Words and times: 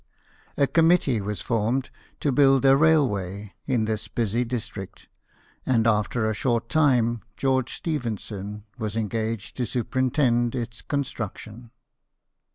A 0.57 0.65
com 0.65 0.89
mittee 0.89 1.21
was 1.21 1.43
formed 1.43 1.91
to 2.21 2.31
build 2.31 2.65
a 2.65 2.75
railway 2.75 3.53
in 3.67 3.85
this 3.85 4.07
busy 4.07 4.43
district, 4.43 5.07
and 5.63 5.85
after 5.85 6.27
a 6.27 6.33
short 6.33 6.69
time 6.69 7.21
George 7.37 7.71
Stephen 7.75 8.17
son 8.17 8.63
was 8.79 8.97
engaged 8.97 9.55
to 9.57 9.65
superintend 9.67 10.55
its 10.55 10.81
construction. 10.81 11.69